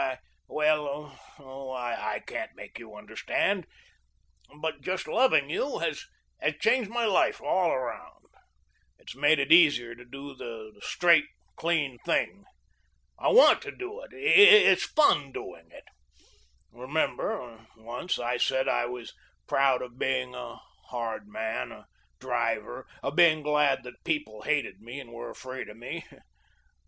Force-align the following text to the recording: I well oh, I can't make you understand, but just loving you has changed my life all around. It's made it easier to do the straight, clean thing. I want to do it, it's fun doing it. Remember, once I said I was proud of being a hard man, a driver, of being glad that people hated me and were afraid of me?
I 0.01 0.17
well 0.47 1.15
oh, 1.37 1.71
I 1.73 2.23
can't 2.25 2.55
make 2.55 2.79
you 2.79 2.95
understand, 2.95 3.67
but 4.59 4.81
just 4.81 5.07
loving 5.07 5.51
you 5.51 5.77
has 5.77 6.03
changed 6.59 6.89
my 6.89 7.05
life 7.05 7.39
all 7.39 7.69
around. 7.69 8.25
It's 8.97 9.15
made 9.15 9.37
it 9.37 9.51
easier 9.51 9.93
to 9.93 10.03
do 10.03 10.33
the 10.33 10.71
straight, 10.81 11.25
clean 11.55 11.99
thing. 11.99 12.45
I 13.19 13.27
want 13.27 13.61
to 13.61 13.71
do 13.71 14.01
it, 14.01 14.09
it's 14.15 14.85
fun 14.85 15.31
doing 15.33 15.67
it. 15.69 15.83
Remember, 16.71 17.59
once 17.77 18.17
I 18.17 18.37
said 18.37 18.67
I 18.67 18.87
was 18.87 19.13
proud 19.47 19.83
of 19.83 19.99
being 19.99 20.33
a 20.33 20.55
hard 20.87 21.27
man, 21.27 21.71
a 21.71 21.85
driver, 22.19 22.87
of 23.03 23.15
being 23.15 23.43
glad 23.43 23.83
that 23.83 24.03
people 24.03 24.41
hated 24.41 24.81
me 24.81 24.99
and 24.99 25.11
were 25.13 25.29
afraid 25.29 25.69
of 25.69 25.77
me? 25.77 26.03